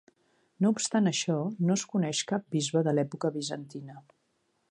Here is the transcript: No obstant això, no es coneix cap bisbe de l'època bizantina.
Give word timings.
No 0.65 0.69
obstant 0.75 1.09
això, 1.11 1.35
no 1.67 1.75
es 1.81 1.83
coneix 1.91 2.23
cap 2.33 2.49
bisbe 2.57 2.85
de 2.89 2.97
l'època 3.01 3.33
bizantina. 3.39 4.01